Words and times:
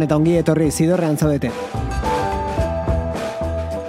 Gabon 0.00 0.08
eta 0.08 0.16
ongi 0.16 0.36
etorri 0.40 0.70
zidorrean 0.72 1.18
zaudete. 1.18 1.50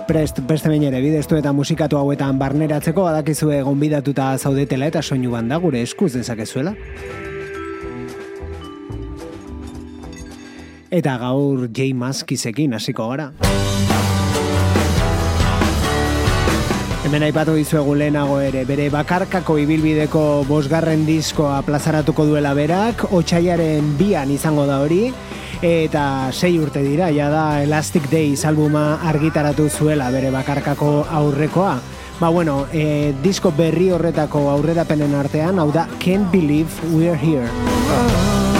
Prest, 0.10 0.42
beste 0.44 0.68
bain 0.68 0.84
ere, 0.84 1.00
bidestu 1.00 1.38
eta 1.38 1.54
musikatu 1.56 1.96
hauetan 1.96 2.36
barneratzeko 2.40 3.06
badakizue 3.06 3.62
gonbidatuta 3.64 4.34
zaudetela 4.38 4.90
eta 4.92 5.02
soinu 5.02 5.32
banda 5.32 5.56
gure 5.56 5.82
eskuz 5.82 6.12
dezakezuela. 6.18 6.76
Eta 10.92 11.16
gaur 11.18 11.70
J. 11.72 11.94
Maskizekin 11.96 12.76
hasiko 12.76 13.08
gara. 13.08 13.32
Hemen 17.08 17.24
aipatu 17.24 17.56
dizuegu 17.56 17.96
lehenago 17.96 18.42
ere, 18.44 18.66
bere 18.68 18.90
bakarkako 18.92 19.62
ibilbideko 19.64 20.44
bosgarren 20.50 21.08
diskoa 21.08 21.62
plazaratuko 21.64 22.28
duela 22.28 22.52
berak, 22.54 23.08
otxaiaren 23.16 23.96
bian 24.00 24.32
izango 24.32 24.68
da 24.68 24.84
hori, 24.84 25.06
eta 25.62 26.32
sei 26.34 26.58
urte 26.60 26.82
dira, 26.82 27.12
ja 27.14 27.30
da 27.30 27.62
Elastic 27.64 28.10
Days 28.10 28.46
albuma 28.46 29.00
argitaratu 29.08 29.70
zuela 29.70 30.10
bere 30.12 30.32
bakarkako 30.34 31.06
aurrekoa. 31.10 31.80
Ba 32.20 32.30
bueno, 32.30 32.68
e, 32.74 33.14
disko 33.24 33.52
berri 33.58 33.90
horretako 33.92 34.50
aurrerapenen 34.52 35.16
artean, 35.18 35.60
hau 35.60 35.72
da 35.72 35.88
Can't 36.00 36.32
Believe 36.32 36.70
We're 36.94 37.18
Here. 37.18 38.51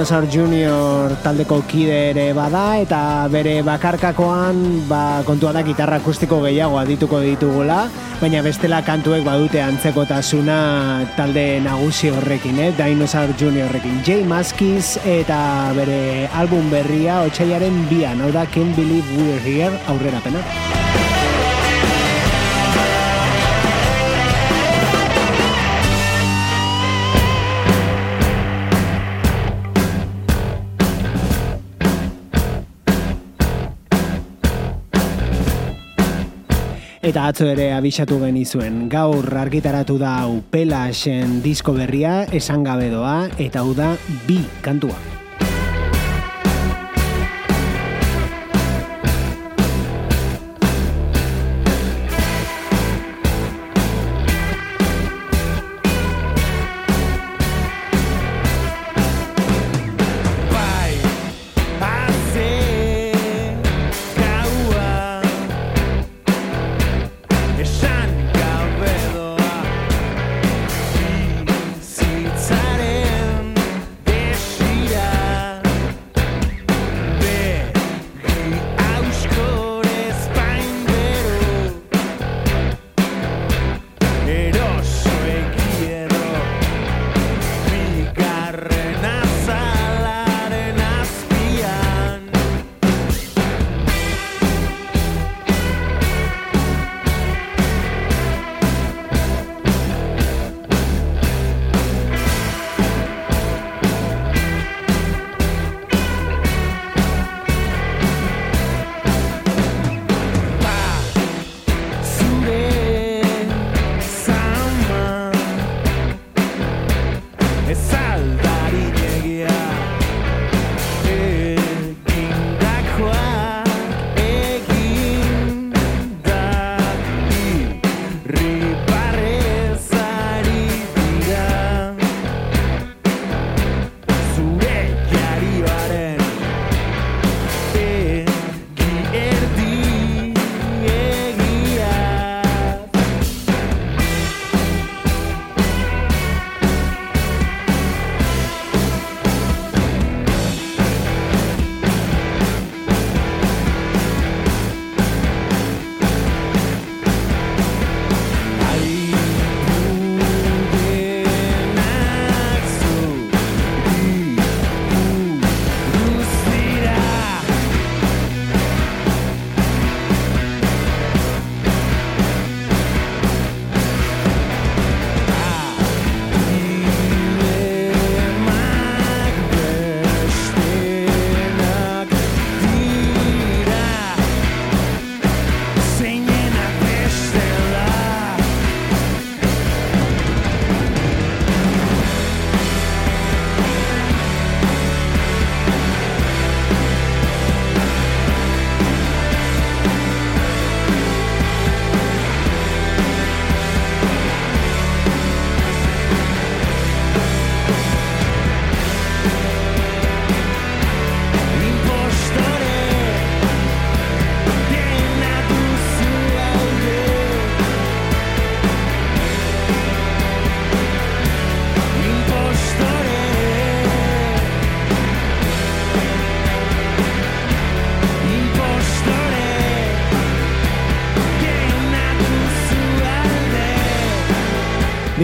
Dinosaur 0.00 0.24
Junior 0.32 1.12
taldeko 1.20 1.58
kide 1.68 1.96
ere 2.14 2.22
bada 2.32 2.78
eta 2.80 3.28
bere 3.28 3.58
bakarkakoan 3.60 4.88
ba, 4.88 5.20
kontua 5.28 5.52
da 5.52 5.60
gitarra 5.60 5.98
akustiko 6.00 6.38
gehiago 6.40 6.78
adituko 6.80 7.20
ditugula, 7.20 7.82
baina 8.16 8.40
bestela 8.40 8.80
kantuek 8.80 9.28
badute 9.28 9.60
antzekotasuna 9.60 10.56
talde 11.20 11.60
nagusi 11.68 12.08
horrekin, 12.16 12.64
eh? 12.64 12.72
Dinosaur 12.80 13.36
Junior 13.36 13.68
horrekin. 13.68 14.00
Jay 14.08 14.24
Maskiz 14.24 14.96
eta 15.04 15.44
bere 15.76 16.30
album 16.32 16.72
berria 16.72 17.20
otxaiaren 17.28 17.84
bian, 17.92 18.24
hau 18.24 18.32
da 18.32 18.48
Can't 18.48 18.72
Believe 18.80 19.20
We're 19.20 19.42
Here 19.44 19.74
aurrera 19.84 20.24
pena. 20.24 20.79
Eta 37.10 37.24
atzo 37.26 37.48
ere 37.50 37.64
abisatu 37.74 38.20
genizuen, 38.20 38.84
gaur 38.92 39.26
argitaratu 39.40 39.96
da 39.98 40.12
hau 40.20 40.36
pelasen 40.54 41.40
disko 41.42 41.74
berria, 41.74 42.20
esan 42.30 42.62
gabe 42.62 42.86
doa, 42.94 43.24
eta 43.42 43.66
hau 43.66 43.74
da 43.74 43.96
bi 44.28 44.44
kantua. 44.62 45.09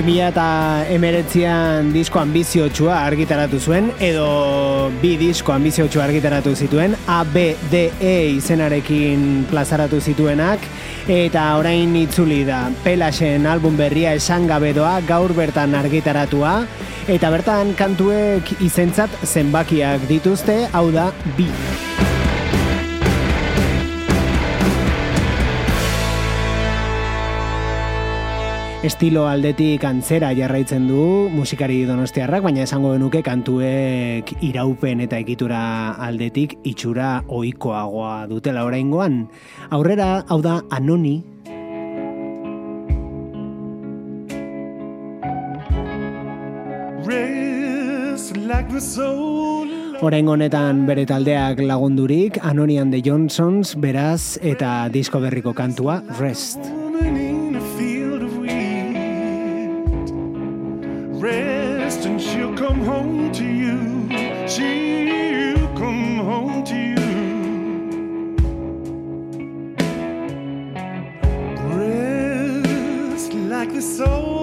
Mila 0.07 0.29
eta 0.31 0.87
emeretzian 0.95 1.89
disko 1.91 2.21
ambiziotsua 2.21 3.01
argitaratu 3.09 3.59
zuen, 3.59 3.89
edo 3.99 4.27
bi 5.03 5.17
disko 5.19 5.55
ambiziotsua 5.57 6.05
argitaratu 6.05 6.55
zituen, 6.55 6.95
A, 7.11 7.25
B, 7.25 7.49
D, 7.73 7.89
E 7.99 8.15
izenarekin 8.37 9.47
plazaratu 9.51 9.99
zituenak, 10.01 10.63
eta 11.11 11.49
orain 11.59 11.99
itzuli 11.99 12.45
da, 12.47 12.69
Pelasen 12.87 13.51
album 13.51 13.77
berria 13.81 14.15
esan 14.15 14.47
gabedoa 14.47 15.01
gaur 15.09 15.35
bertan 15.35 15.75
argitaratua, 15.75 16.61
eta 17.11 17.31
bertan 17.35 17.75
kantuek 17.75 18.61
izentzat 18.61 19.11
zenbakiak 19.27 20.07
dituzte, 20.07 20.63
hau 20.73 20.91
da, 20.95 21.11
bi. 21.35 21.51
Estilo 28.87 29.25
aldetik 29.27 29.83
antzera 29.83 30.29
jarraitzen 30.37 30.85
du 30.87 31.27
musikari 31.35 31.81
donostiarrak, 31.89 32.45
baina 32.45 32.63
esango 32.63 32.93
genuke 32.93 33.19
kantuek 33.27 34.31
iraupen 34.47 35.03
eta 35.03 35.19
ekitura 35.19 35.59
aldetik 36.07 36.55
itxura 36.63 37.25
ohikoagoa 37.27 38.29
dutela 38.31 38.63
oraingoan. 38.69 39.25
Aurrera, 39.75 40.23
hau 40.31 40.39
da 40.45 40.61
Anoni. 40.71 41.17
Orain 50.07 50.29
honetan 50.31 50.87
bere 50.87 51.11
taldeak 51.11 51.67
lagundurik, 51.67 52.39
Anonian 52.39 52.95
de 52.95 53.03
Johnsons, 53.03 53.75
beraz, 53.83 54.39
eta 54.43 54.87
disko 54.95 55.25
berriko 55.27 55.59
kantua, 55.59 56.05
Rest. 56.21 56.86
so 73.87 74.36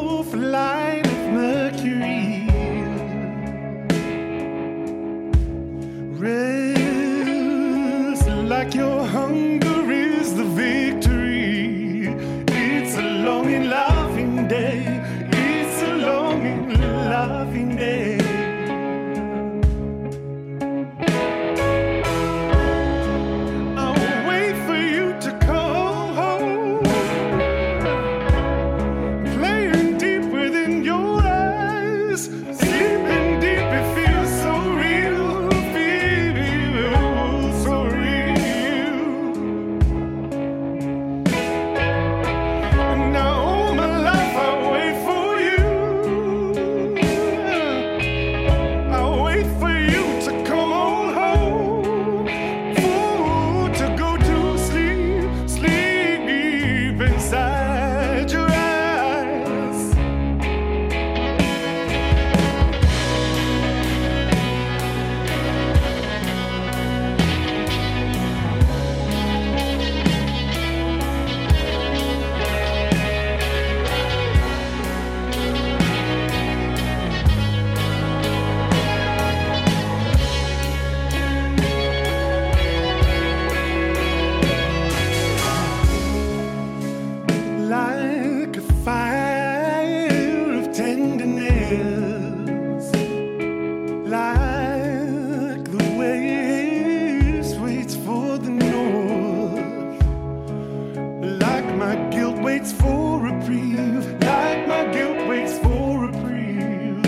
waits 102.43 102.73
for 102.73 103.19
reprieve, 103.19 104.05
like 104.21 104.67
my 104.67 104.85
guilt 104.91 105.27
waits 105.27 105.57
for 105.59 105.99
reprieve. 106.07 107.03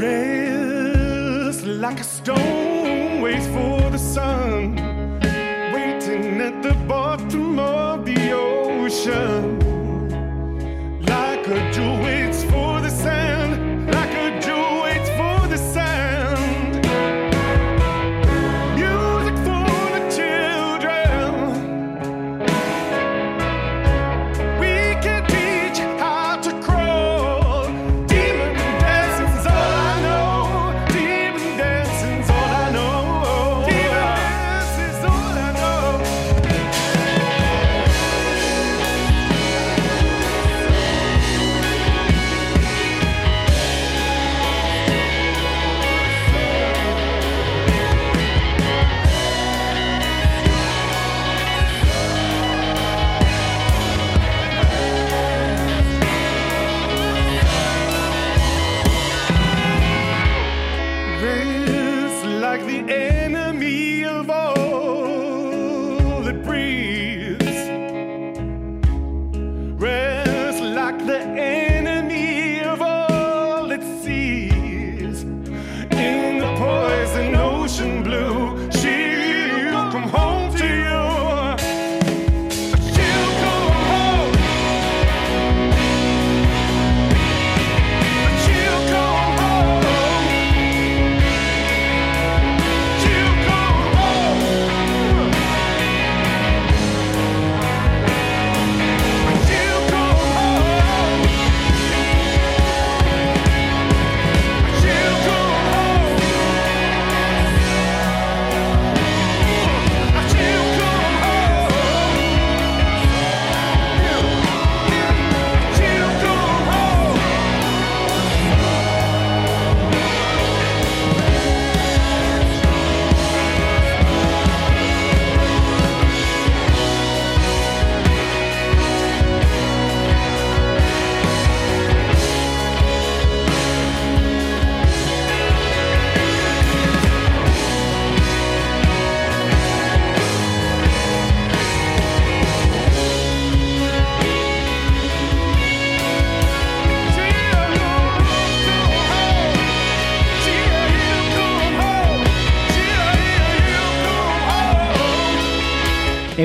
Rest 0.00 1.64
like 1.66 2.00
a 2.00 2.04
stone 2.04 3.20
waits 3.22 3.46
for 3.46 3.90
the 3.90 3.98
sun, 3.98 4.76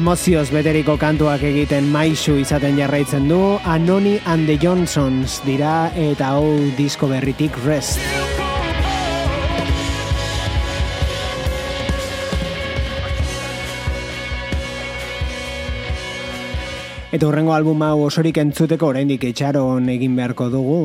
Emozioz 0.10 0.48
beteriko 0.50 0.96
kantuak 0.98 1.44
egiten 1.46 1.86
maisu 1.94 2.40
izaten 2.42 2.80
jarraitzen 2.80 3.28
du 3.30 3.60
Anoni 3.62 4.16
and 4.26 4.50
the 4.50 4.56
Johnsons 4.58 5.36
dira 5.46 5.92
eta 5.94 6.32
hau 6.34 6.48
disko 6.74 7.06
berritik 7.12 7.54
Rest. 7.62 8.02
Eta 17.14 17.30
hurrengo 17.30 17.54
album 17.54 17.86
hau 17.86 18.08
osorik 18.08 18.42
entzuteko 18.42 18.90
oraindik 18.90 19.30
etxaron 19.30 19.94
egin 19.94 20.18
beharko 20.18 20.50
dugu. 20.50 20.82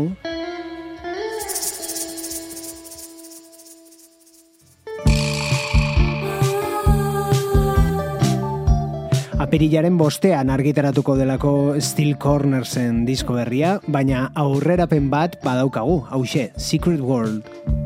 Apirilaren 9.54 9.94
bostean 9.94 10.48
argitaratuko 10.50 11.14
delako 11.14 11.52
Steel 11.78 12.16
Cornersen 12.18 13.04
disko 13.06 13.36
berria, 13.38 13.76
baina 13.86 14.24
aurrerapen 14.34 15.06
bat 15.14 15.38
badaukagu, 15.46 16.00
hause, 16.10 16.48
Secret 16.58 16.98
World. 16.98 17.83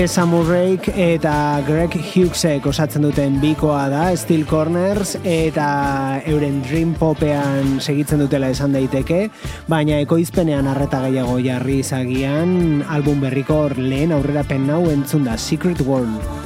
Tessa 0.00 0.22
Murrayk 0.24 0.86
eta 0.96 1.60
Greg 1.66 1.92
Hughesek 1.92 2.64
osatzen 2.70 3.04
duten 3.04 3.34
bikoa 3.42 3.82
da 3.92 4.06
Steel 4.16 4.46
Corners 4.48 5.12
eta 5.28 5.66
euren 6.24 6.62
Dream 6.64 6.94
Popean 6.96 7.76
segitzen 7.84 8.24
dutela 8.24 8.48
esan 8.48 8.72
daiteke, 8.72 9.26
baina 9.68 10.00
ekoizpenean 10.00 10.72
arreta 10.72 11.04
gehiago 11.04 11.36
jarri 11.44 11.82
izagian 11.84 12.80
album 12.88 13.20
berriko 13.20 13.66
lehen 13.76 14.16
aurrera 14.16 14.48
pen 14.48 14.70
nau 14.72 14.86
entzun 14.88 15.28
da 15.28 15.36
Secret 15.36 15.84
World. 15.84 16.39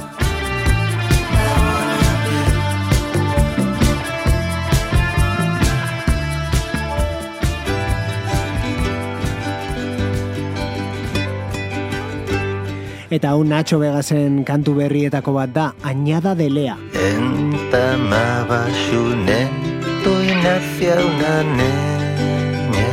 Eta 13.09 13.29
hau 13.33 13.43
Nacho 13.43 13.79
Vegasen 13.79 14.43
kantu 14.43 14.75
berrietako 14.75 15.33
bat 15.33 15.49
da, 15.53 15.73
Añada 15.83 16.35
de 16.35 16.49
Lea. 16.49 16.77
Entamaba 16.93 18.65
xunento 18.85 20.11
y 20.23 20.31
nacia 20.43 20.95
una 20.95 21.35
niña 21.59 22.91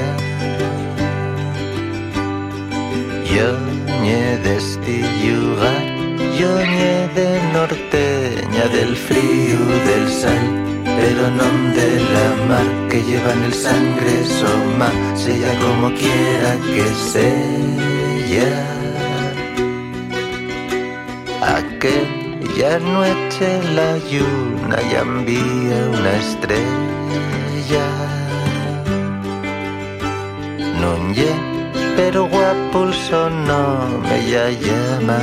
Yo 3.33 3.49
ñe 4.03 4.39
de 4.45 4.57
este 4.57 5.03
yo 6.39 6.57
ñe 6.59 7.09
de 7.15 7.29
norteña 7.53 8.65
Del 8.73 8.97
frío 8.97 9.61
del 9.89 10.09
sal, 10.09 10.45
pero 10.85 11.31
no 11.39 11.49
de 11.79 11.91
la 12.15 12.29
mar 12.49 12.89
Que 12.89 13.03
llevan 13.03 13.45
el 13.45 13.53
sangre 13.53 14.25
soma, 14.25 14.91
sea 15.15 15.53
como 15.61 15.89
quiera 15.95 16.57
que 16.75 16.87
sea 17.13 18.82
que 21.83 22.07
ya 22.57 22.79
no 22.79 23.05
eche 23.05 23.61
la 23.75 23.99
lluna 24.11 24.77
y 24.89 24.95
envía 24.95 25.79
una 25.99 26.13
estrella. 26.25 27.87
Non 30.81 31.13
ye, 31.13 31.33
pero 31.97 32.29
guapo 32.29 32.85
el 32.85 32.95
sonome 32.95 34.17
ya 34.31 34.45
llama 34.65 35.19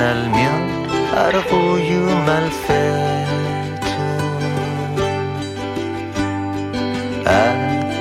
al 0.00 0.30
mio 0.30 0.50
orgullo 1.28 2.02
mal 2.26 2.50
fecho 2.66 2.98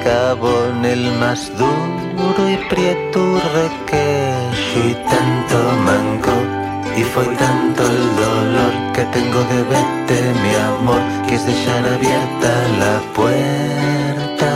acabó 0.07 0.65
en 0.71 0.85
el 0.85 1.11
más 1.19 1.51
duro 1.57 2.49
y 2.49 2.57
prieto 2.69 3.21
requejo 3.55 4.79
y 4.89 4.93
tanto 5.09 5.57
manco 5.85 6.33
y 6.95 7.03
fue 7.03 7.25
tanto 7.35 7.83
el 7.83 8.15
dolor 8.25 8.73
que 8.93 9.03
tengo 9.05 9.39
de 9.51 9.63
verte 9.73 10.15
mi 10.43 10.55
amor 10.55 11.01
que 11.27 11.35
es 11.35 11.45
dejar 11.45 11.85
abierta 11.85 12.51
la 12.79 12.95
puerta. 13.13 14.51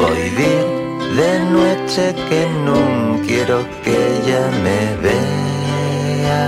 Voy 0.00 0.30
bien 0.40 1.16
de 1.16 1.30
noche 1.50 2.14
que 2.28 2.46
no 2.64 3.11
quiero 3.26 3.64
que 3.82 3.92
ella 4.16 4.42
me 4.64 4.96
vea. 5.02 6.44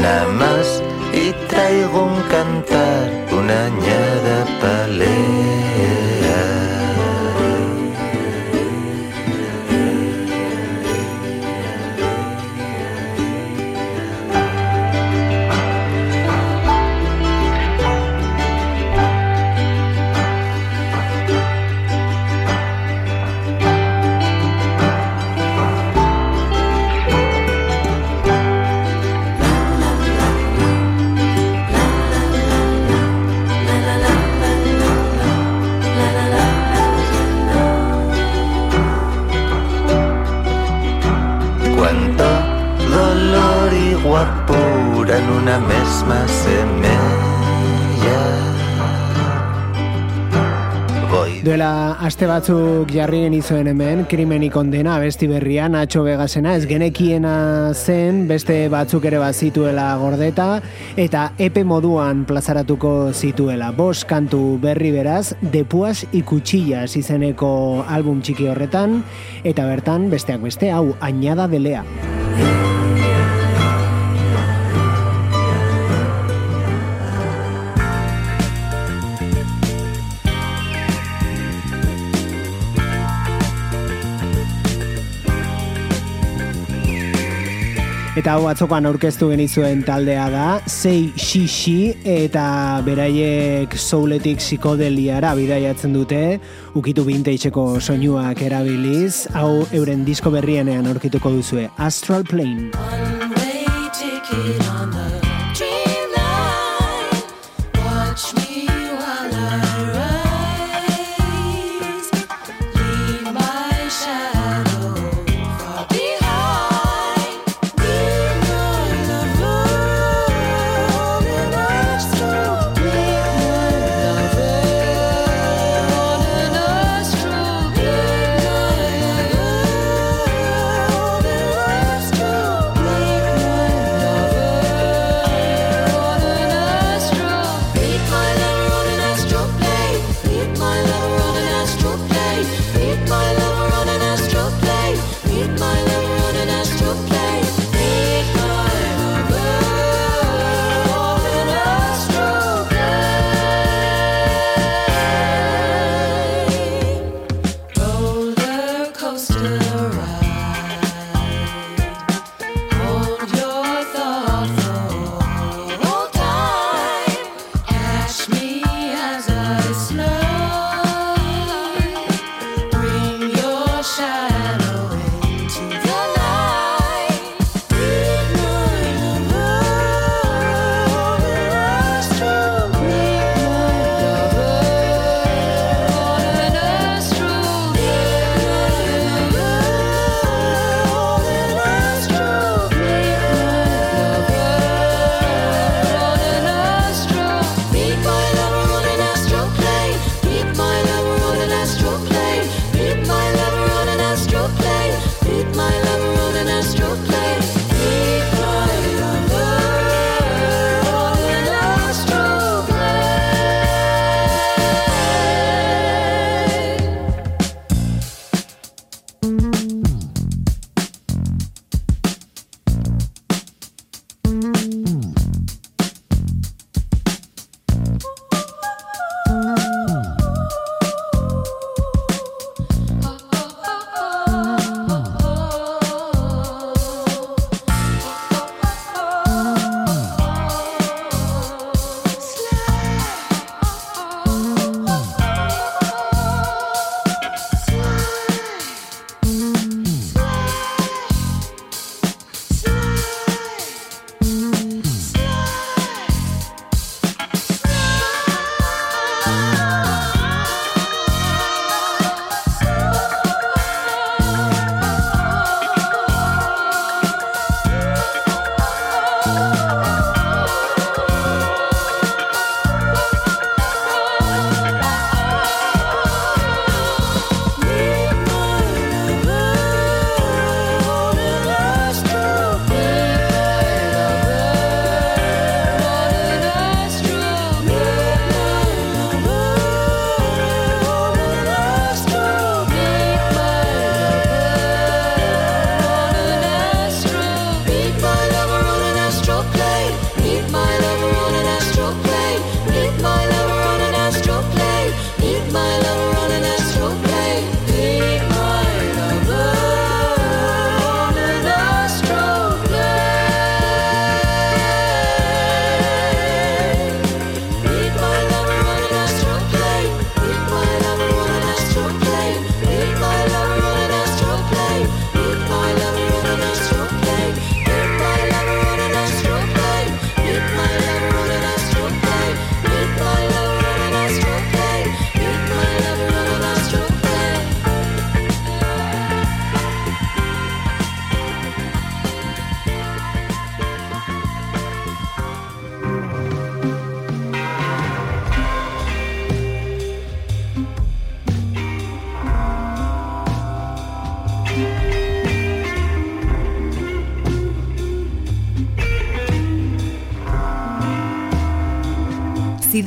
Nada 0.00 0.26
más 0.28 0.82
y 1.12 1.32
traigo 1.48 2.04
un 2.04 2.22
cantar, 2.34 3.04
una 3.32 3.66
añada 3.66 4.36
palea. 4.60 5.39
Duela 51.40 51.96
aste 52.04 52.26
batzuk 52.28 52.90
jarri 52.92 53.22
genizuen 53.24 53.70
hemen, 53.70 54.02
krimeni 54.10 54.50
kondena, 54.52 54.98
besti 55.00 55.24
berria, 55.26 55.70
Nacho 55.72 56.02
Vegasena, 56.04 56.52
ez 56.58 56.66
genekiena 56.68 57.72
zen, 57.72 58.26
beste 58.28 58.58
batzuk 58.68 59.08
ere 59.08 59.18
bat 59.22 59.34
zituela 59.34 59.86
gordeta, 59.96 60.60
eta 61.00 61.30
epe 61.40 61.64
moduan 61.64 62.26
plazaratuko 62.28 63.14
zituela. 63.14 63.70
Bos 63.72 64.04
kantu 64.04 64.58
berri 64.60 64.92
beraz, 64.92 65.32
depuaz 65.40 66.04
ikutsillas 66.12 66.92
izeneko 67.00 67.86
album 67.88 68.20
txiki 68.20 68.50
horretan, 68.52 69.00
eta 69.42 69.64
bertan, 69.64 70.10
besteak 70.12 70.44
beste, 70.44 70.68
hau, 70.76 70.90
añada 71.00 71.48
delea. 71.48 71.86
Eta 88.20 88.34
hau 88.36 88.50
atzokoan 88.50 88.84
aurkeztu 88.84 89.30
genizuen 89.30 89.80
taldea 89.80 90.26
da, 90.28 90.46
Sei 90.68 91.06
Shishi 91.16 91.94
eta 92.04 92.42
beraiek 92.84 93.72
souletik 93.80 94.42
psikodeliara 94.42 95.30
bidaiatzen 95.38 95.96
dute, 95.96 96.20
ukitu 96.76 97.06
binteitxeko 97.08 97.64
soinuak 97.80 98.42
erabiliz, 98.44 99.24
hau 99.32 99.64
euren 99.72 100.04
disko 100.04 100.34
berrienean 100.36 100.90
aurkituko 100.92 101.32
duzue, 101.38 101.70
Astral 101.80 102.28
Plane. 102.28 102.68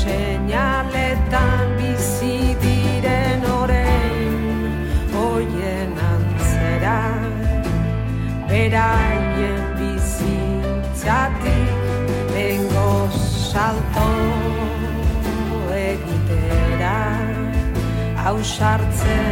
Seinaletan 0.00 1.66
bizi 1.78 2.36
diren 2.62 3.42
orain 3.60 4.36
hoien 5.14 5.92
antzera 6.12 7.00
beraien 8.50 9.60
bizitzatik 9.80 11.74
bengo 12.34 12.92
salto 13.50 14.08
egitera 15.82 16.96
hausartzen 18.24 19.29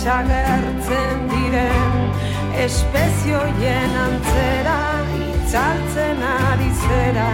desagertzen 0.00 1.26
diren 1.28 1.96
espezioien 2.56 3.96
antzera 4.00 4.78
itzaltzen 5.18 6.22
ari 6.24 6.70
zera. 6.86 7.26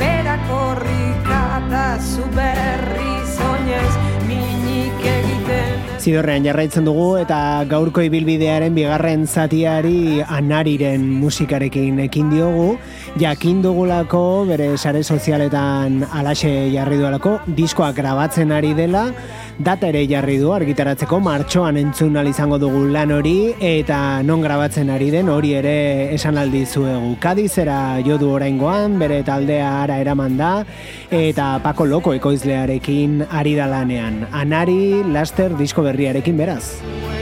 Berak 0.00 0.48
horrika 0.48 1.40
eta 1.58 1.84
zu 2.00 2.24
berri 2.32 3.12
zoinez 3.34 3.92
minik 4.24 5.04
egiten. 5.04 5.84
Zidorrean 6.00 6.48
jarraitzen 6.48 6.88
dugu 6.88 7.18
eta 7.20 7.62
gaurko 7.68 8.00
ibilbidearen 8.08 8.72
bigarren 8.74 9.28
zatiari 9.28 10.24
anariren 10.24 11.04
musikarekin 11.20 12.00
ekin 12.08 12.32
diogu. 12.32 12.78
Jakin 13.20 13.60
dugulako 13.62 14.46
bere 14.48 14.72
sare 14.78 15.04
sozialetan 15.04 16.06
alaxe 16.08 16.72
jarri 16.72 16.96
duelako, 16.96 17.36
diskoak 17.46 18.00
grabatzen 18.00 18.50
ari 18.56 18.72
dela, 18.72 19.10
data 19.58 19.88
ere 19.88 20.06
jarri 20.08 20.38
du 20.40 20.52
argitaratzeko 20.52 21.18
martxoan 21.20 21.76
entzun 21.76 22.16
izango 22.26 22.58
dugu 22.58 22.86
lan 22.88 23.12
hori 23.12 23.54
eta 23.60 24.22
non 24.22 24.40
grabatzen 24.40 24.90
ari 24.90 25.10
den 25.10 25.28
hori 25.28 25.54
ere 25.54 26.14
esan 26.14 26.38
aldi 26.38 26.64
zuegu. 26.66 27.16
Kadizera 27.20 28.00
jo 28.04 28.18
du 28.18 28.30
oraingoan, 28.30 28.98
bere 28.98 29.22
taldea 29.22 29.82
ara 29.82 29.98
eraman 29.98 30.36
da 30.36 30.64
eta 31.10 31.60
Pako 31.62 31.86
Loko 31.86 32.14
ekoizlearekin 32.14 33.26
ari 33.30 33.54
da 33.54 33.66
lanean. 33.66 34.26
Anari 34.32 35.02
laster 35.04 35.56
disko 35.56 35.82
berriarekin 35.82 36.36
beraz. 36.36 37.21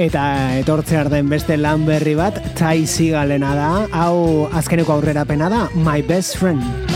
Eta 0.00 0.56
etortzear 0.56 1.10
den 1.12 1.28
beste 1.28 1.58
lan 1.60 1.82
berri 1.84 2.14
bat, 2.16 2.38
Tai 2.56 2.86
Sigalena 2.88 3.50
da, 3.58 3.68
hau 3.92 4.46
azkeneko 4.56 4.96
aurrerapena 4.96 5.52
da, 5.52 5.66
My 5.76 6.00
Best 6.00 6.40
Friend. 6.40 6.89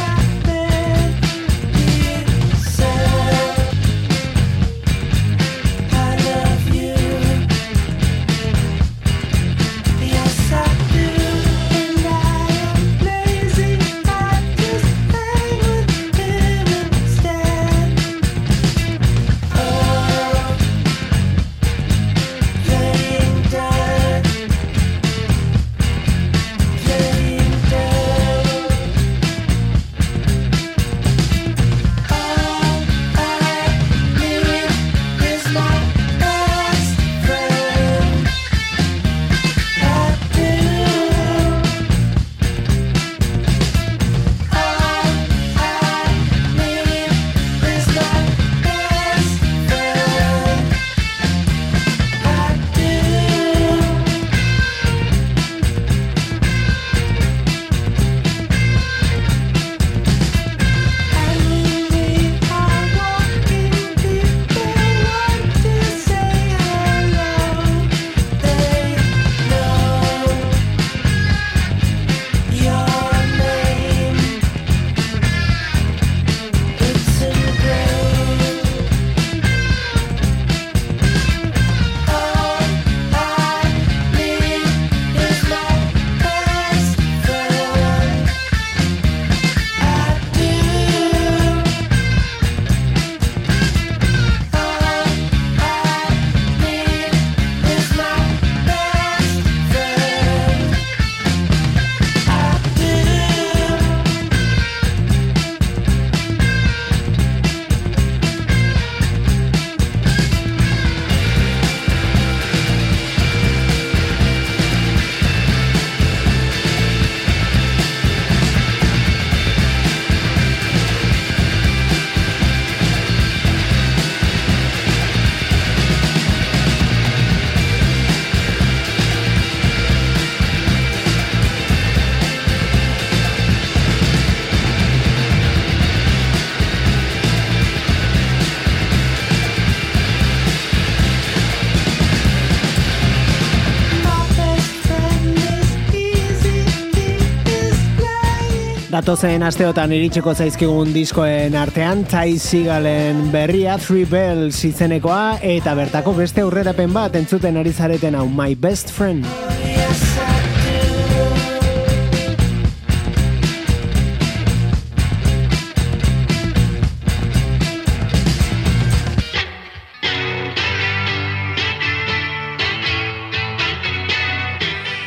Datozen 148.95 149.43
asteotan 149.43 149.91
iritsiko 149.91 150.37
zaizkigun 150.39 150.93
diskoen 150.95 151.57
artean, 151.59 152.05
Ty 152.07 152.37
Seagalen 152.39 153.25
berria, 153.33 153.75
Three 153.83 154.07
Bells 154.07 154.61
izenekoa, 154.69 155.41
eta 155.43 155.75
bertako 155.75 156.15
beste 156.21 156.45
aurrerapen 156.47 156.95
bat 156.95 157.19
entzuten 157.19 157.59
ari 157.59 157.75
zareten 157.75 158.15
hau, 158.15 158.29
My 158.31 158.55
Best 158.55 158.95
Friend. 158.95 159.54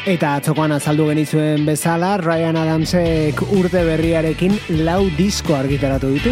Eta 0.08 0.38
atzokoan 0.40 0.72
azaldu 0.72 1.10
genizuen 1.10 1.66
bezala, 1.68 2.14
Ryan 2.22 2.56
Adamsek 2.56 3.42
urte 3.52 3.82
berriarekin 3.84 4.54
lau 4.88 5.10
disko 5.18 5.52
argitaratu 5.58 6.14
ditu. 6.14 6.32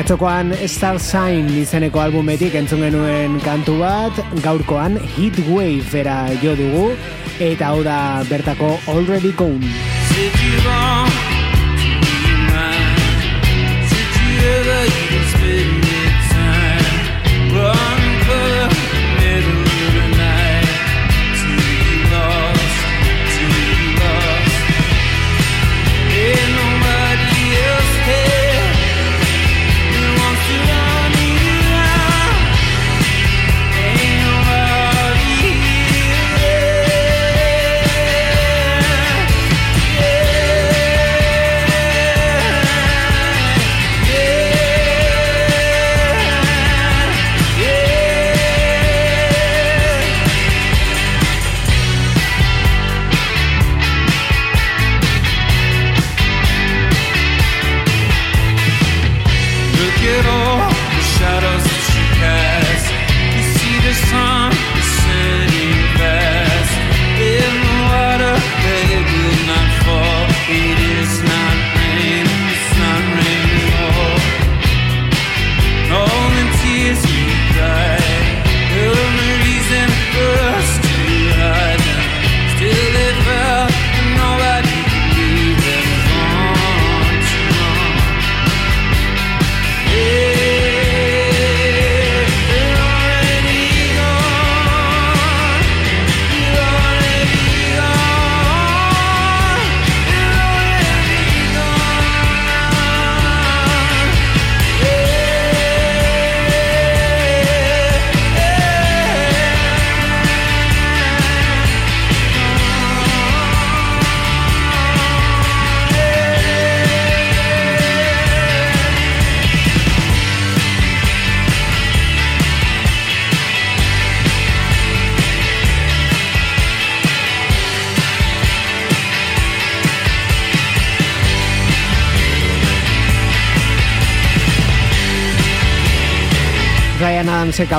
Atzokoan 0.00 0.54
Star 0.64 0.96
Sign 0.96 1.52
izeneko 1.60 2.00
albumetik 2.00 2.56
entzun 2.56 2.86
genuen 2.86 3.36
kantu 3.44 3.76
bat, 3.82 4.24
gaurkoan 4.40 4.96
Heat 5.18 5.44
Wave 5.50 5.92
era 6.06 6.22
jo 6.40 6.56
dugu, 6.56 6.88
eta 7.36 7.74
hau 7.74 7.84
da 7.84 8.24
bertako 8.32 8.78
Already 8.88 9.36
Gone. 9.36 11.27
you 14.84 14.90
can 14.90 15.24
spit 15.30 15.87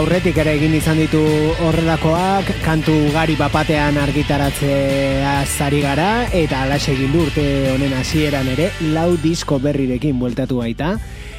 aurretik 0.09 0.39
ere 0.41 0.55
egin 0.57 0.71
izan 0.73 0.97
ditu 0.97 1.19
horrelakoak, 1.61 2.47
kantu 2.63 2.95
gari 3.13 3.35
bapatean 3.37 3.99
argitaratzea 4.01 5.35
zari 5.45 5.83
gara, 5.83 6.23
eta 6.33 6.63
alaxe 6.65 6.95
egin 6.95 7.13
urte 7.13 7.43
honen 7.69 7.93
hasieran 7.93 8.49
ere, 8.49 8.71
lau 8.95 9.11
disko 9.21 9.59
berrirekin 9.61 10.17
bueltatu 10.17 10.63
baita, 10.63 10.95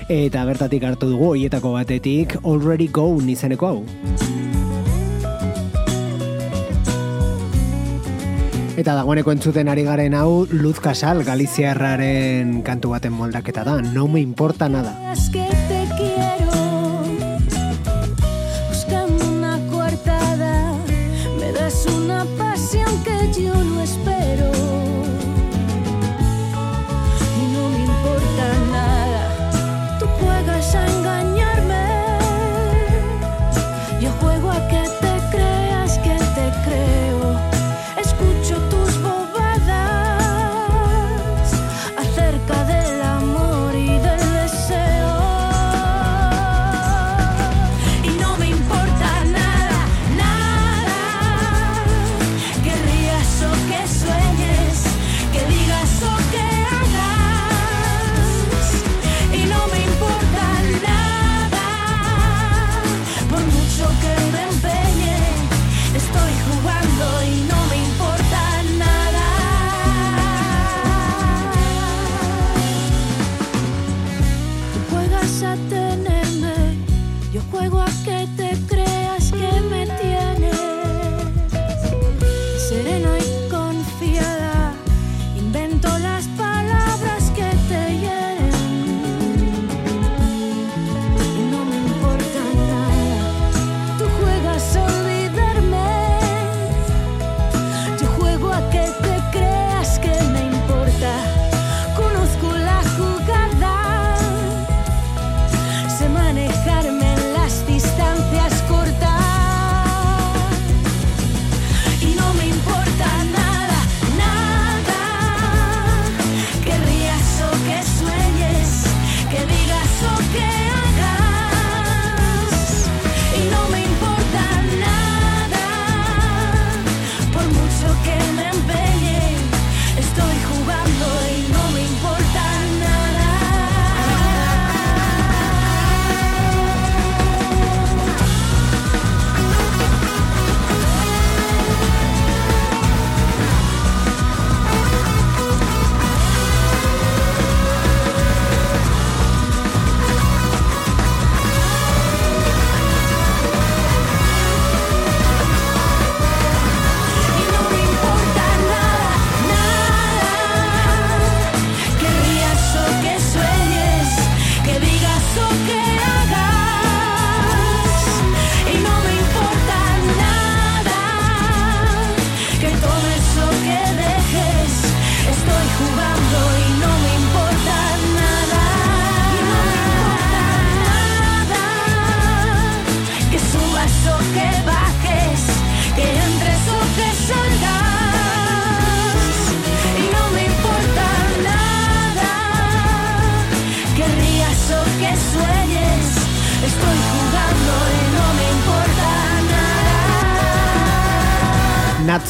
eta 0.07 0.45
bertatik 0.47 0.87
hartu 0.87 1.09
dugu 1.11 1.33
hoietako 1.33 1.73
batetik 1.81 2.37
Already 2.45 2.87
Gone 2.95 3.35
izeneko 3.35 3.73
hau. 3.73 3.83
Eta 8.79 8.95
dagoeneko 8.95 9.35
entzuten 9.35 9.67
ari 9.67 9.83
garen 9.83 10.15
hau 10.15 10.47
Luz 10.55 10.79
Casal, 10.79 11.27
Galiziarraren 11.27 12.61
kantu 12.63 12.95
baten 12.95 13.19
moldaketa 13.19 13.67
da, 13.67 13.81
no 13.83 14.07
me 14.07 14.23
importa 14.23 14.71
nada. 14.71 14.95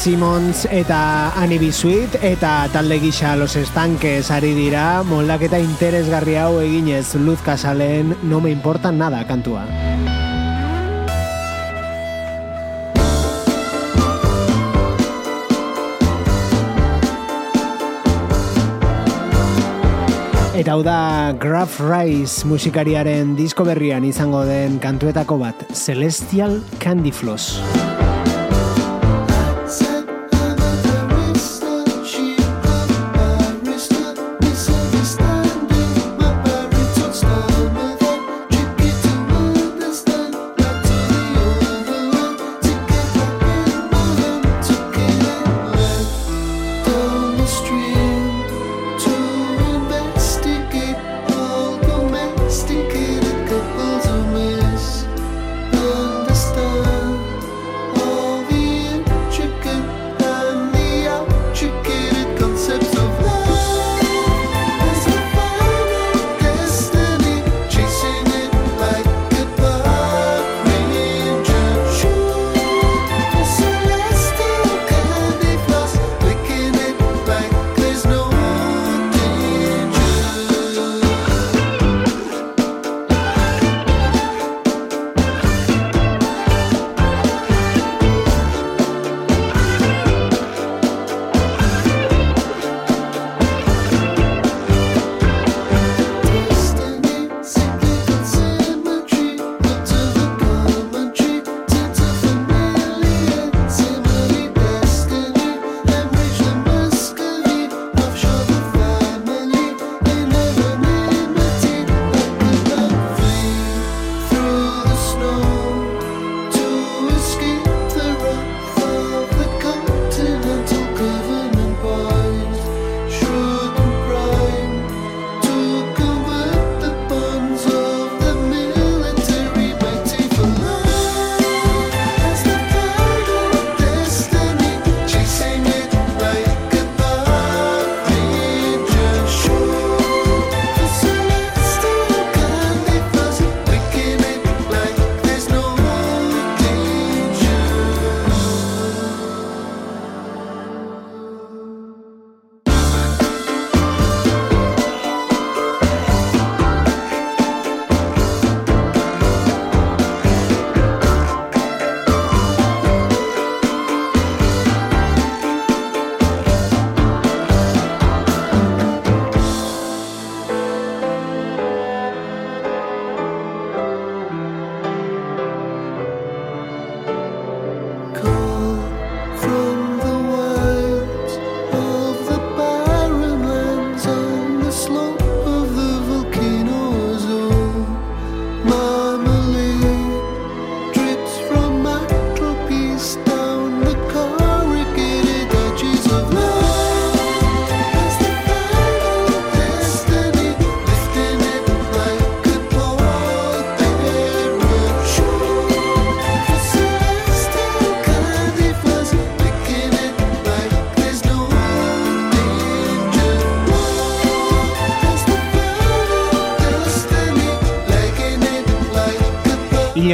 Simmons 0.01 0.63
eta 0.73 1.29
Annie 1.37 1.59
B. 1.61 1.67
Sweet 1.69 2.15
eta 2.25 2.65
talde 2.73 2.95
gisa 2.97 3.35
Los 3.37 3.53
Estanques 3.55 4.31
ari 4.33 4.55
dira 4.57 5.03
moldaketa 5.05 5.59
interesgarri 5.61 6.39
hau 6.41 6.55
eginez 6.57 7.13
Luz 7.21 7.37
Casalen 7.45 8.15
No 8.23 8.39
me 8.41 8.49
importa 8.49 8.89
nada 8.91 9.21
kantua. 9.29 9.67
Eta 20.57 20.73
hau 20.73 20.81
da 20.81 20.97
Graf 21.37 21.77
Rice 21.77 22.49
musikariaren 22.49 23.37
disko 23.37 23.69
berrian 23.69 24.09
izango 24.09 24.47
den 24.49 24.81
kantuetako 24.81 25.37
bat, 25.45 25.65
Celestial 25.77 26.63
Candy 26.81 27.13
Floss. 27.13 27.61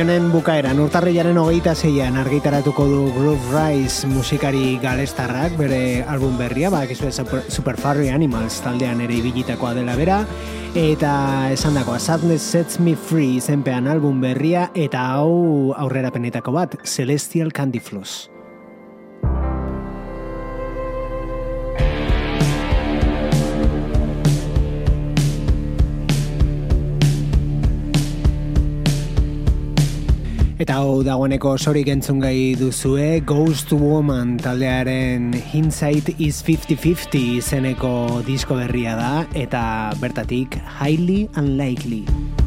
Honen 0.07 0.29
bukaeran 0.31 0.77
urtarrilaren 0.79 1.35
hogeita 1.35 1.73
zeian 1.75 2.15
argitaratuko 2.15 2.85
du 2.87 2.99
Groove 3.11 3.49
Rise 3.51 4.07
musikari 4.07 4.77
galestarrak 4.79 5.57
bere 5.59 6.05
album 6.07 6.37
berria, 6.39 6.69
ba, 6.71 6.85
Super, 6.87 7.75
Furry 7.75 8.07
Animals 8.07 8.61
taldean 8.63 9.01
ere 9.03 9.17
ibilitakoa 9.19 9.73
dela 9.75 9.97
bera, 9.99 10.21
eta 10.79 11.51
esan 11.51 11.75
dagoa 11.75 11.99
Sadness 11.99 12.41
Sets 12.41 12.79
Me 12.79 12.95
Free 12.95 13.41
zenpean 13.41 13.91
album 13.91 14.21
berria, 14.21 14.71
eta 14.75 15.03
hau 15.17 15.73
aurrera 15.75 16.09
penetako 16.15 16.55
bat, 16.55 16.79
Celestial 16.85 17.51
Candy 17.51 17.83
Floss. 17.83 18.36
Eta 30.57 30.79
hau 30.81 31.03
dagoeneko 31.05 31.51
sorik 31.61 31.91
entzun 31.93 32.17
gai 32.23 32.55
duzue 32.57 33.19
Ghost 33.29 33.75
Woman 33.77 34.39
taldearen 34.41 35.29
Hindsight 35.51 36.09
is 36.17 36.41
50-50 36.41 37.37
izeneko 37.43 37.93
disko 38.25 38.57
berria 38.57 38.97
da 38.97 39.13
eta 39.37 39.61
bertatik 40.01 40.57
Highly 40.79 41.27
Unlikely. 41.37 42.46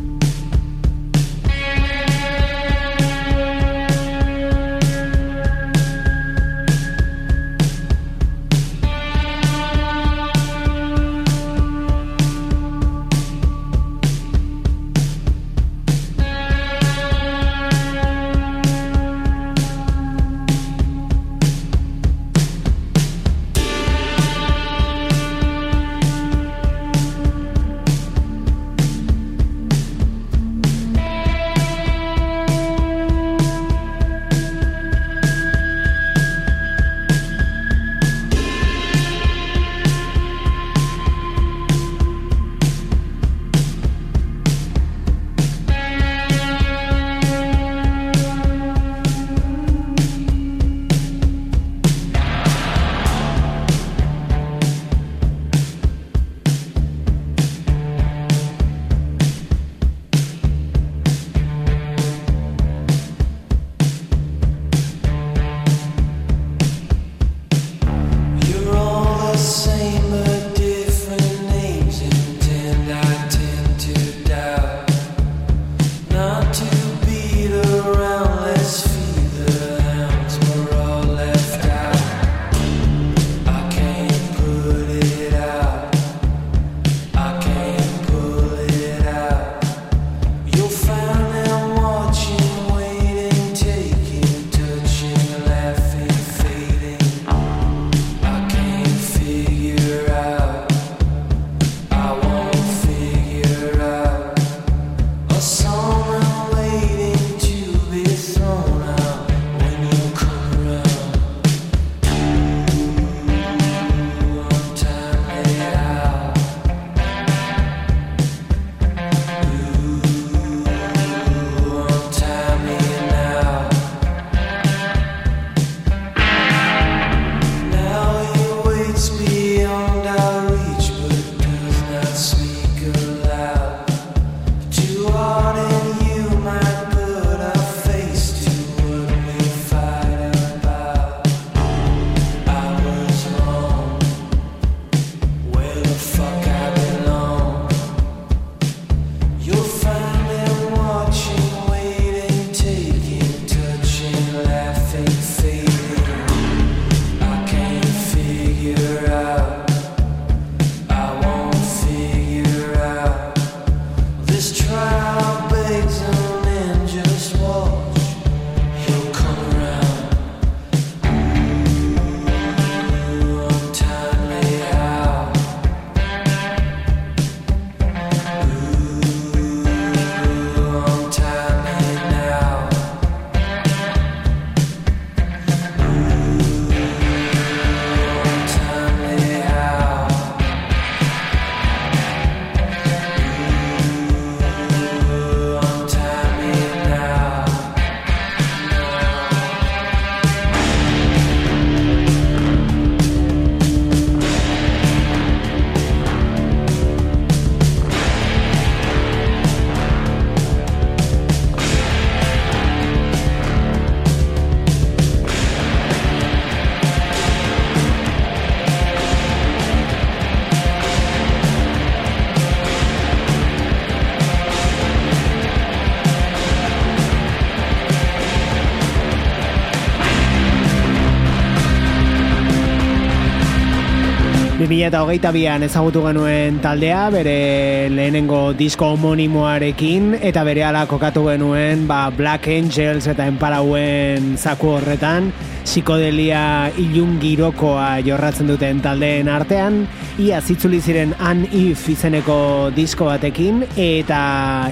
2008an 234.71 235.64
ezagutu 235.66 236.05
genuen 236.05 236.61
taldea, 236.62 237.09
bere 237.11 237.89
lehenengo 237.91 238.53
disko 238.55 238.93
homonimoarekin, 238.95 240.12
eta 240.29 240.45
bere 240.47 240.62
ala 240.62 240.85
kokatu 240.87 241.25
genuen 241.27 241.89
ba, 241.89 242.05
Black 242.14 242.47
Angels 242.55 243.09
eta 243.11 243.27
Emparauen 243.27 244.37
zaku 244.39 244.77
horretan, 244.77 245.33
psikodelia 245.64 246.71
ilun 246.79 247.18
girokoa 247.18 247.99
jorratzen 248.07 248.53
duten 248.53 248.79
taldeen 248.85 249.33
artean, 249.33 249.83
ia 250.23 250.39
zitzuli 250.39 250.79
ziren 250.79 251.16
An 251.18 251.43
If 251.51 251.89
izeneko 251.91 252.71
disko 252.77 253.11
batekin, 253.11 253.64
eta 253.75 254.23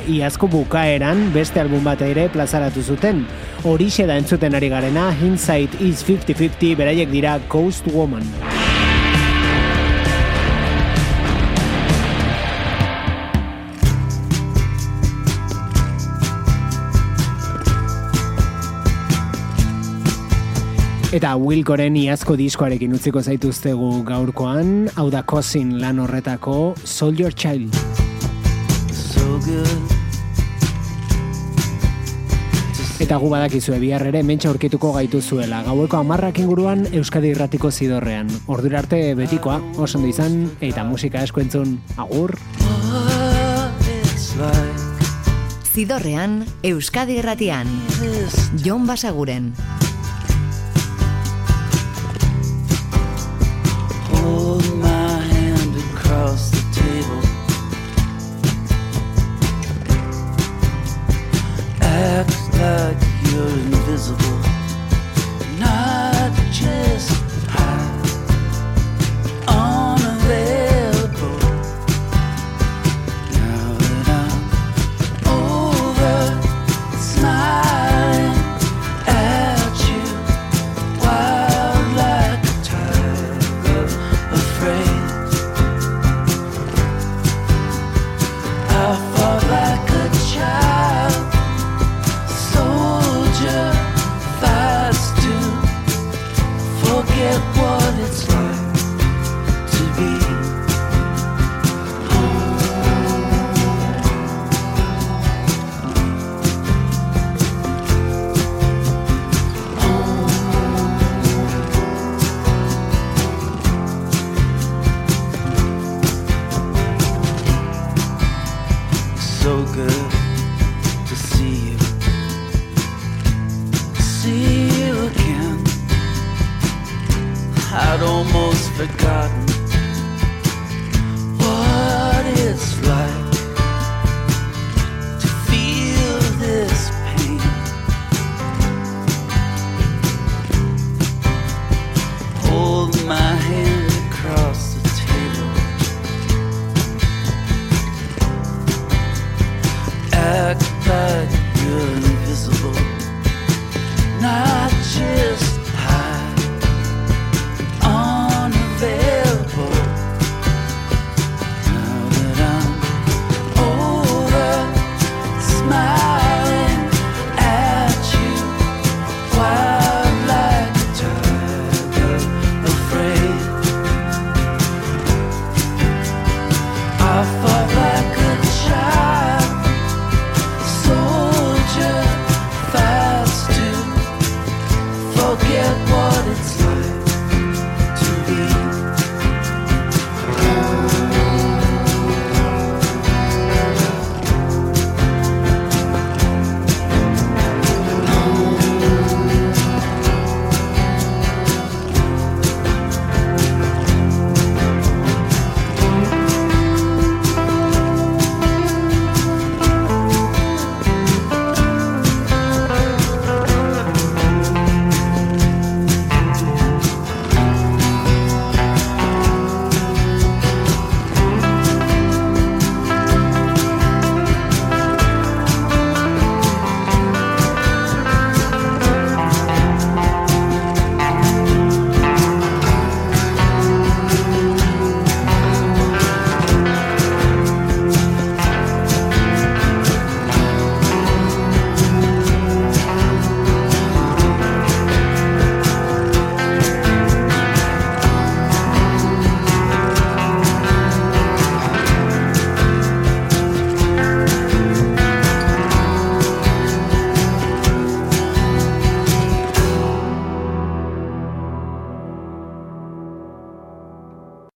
iazko 0.07 0.46
bukaeran 0.55 1.26
beste 1.34 1.64
album 1.64 1.82
bat 1.90 2.07
ere 2.07 2.28
plazaratu 2.30 2.86
zuten. 2.86 3.26
Horixe 3.66 4.07
da 4.07 4.22
entzuten 4.22 4.55
ari 4.55 4.70
garena, 4.70 5.11
Hindsight 5.18 5.80
is 5.82 6.07
50-50, 6.07 6.76
beraiek 6.78 7.11
dira 7.11 7.40
Ghost 7.51 7.90
Woman. 7.90 8.67
Eta 21.18 21.32
Wilkoren 21.34 21.96
iazko 21.98 22.36
diskoarekin 22.38 22.92
utziko 22.94 23.18
zaituztegu 23.18 24.04
gaurkoan, 24.06 24.68
hau 24.94 25.08
da 25.10 25.24
Cousin 25.26 25.72
lan 25.82 25.98
horretako 25.98 26.76
Soldier 26.86 27.34
Child. 27.34 27.74
So 28.94 29.40
good. 29.42 29.96
Eta 33.02 33.18
gu 33.18 33.32
badakizue 33.32 33.80
bihar 33.82 34.04
ere 34.06 34.22
mentxa 34.22 34.52
aurkituko 34.52 34.92
gaitu 34.94 35.18
zuela. 35.18 35.64
Gaueko 35.66 35.98
amarrak 35.98 36.38
inguruan 36.38 36.86
Euskadi 36.92 37.34
irratiko 37.34 37.72
zidorrean. 37.72 38.30
Ordura 38.46 38.78
arte 38.84 39.02
betikoa, 39.18 39.58
oso 39.74 39.98
ondo 39.98 40.12
izan, 40.12 40.44
eta 40.60 40.86
musika 40.86 41.24
asko 41.26 41.42
entzun. 41.42 41.80
Agur! 41.96 42.36
Zidorrean, 45.74 46.44
Euskadi 46.62 47.18
irratian. 47.18 47.74
Jon 48.62 48.86
Basaguren. 48.86 49.50
Like 62.68 62.96
you're 63.30 63.48
invisible, 63.48 64.47